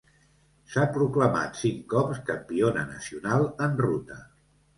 S'ha 0.69 0.85
proclamat 0.95 1.59
cinc 1.59 1.83
cops 1.91 2.23
campiona 2.31 2.87
nacional 2.95 3.47
en 3.69 3.79
ruta. 3.85 4.21